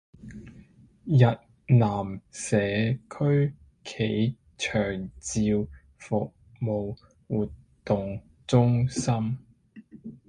[1.05, 2.57] 日南社
[3.07, 3.53] 區
[3.83, 7.47] 暨長照服務活
[7.85, 9.37] 動中心